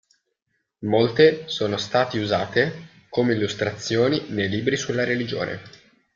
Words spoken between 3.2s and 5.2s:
illustrazioni nei libri sulla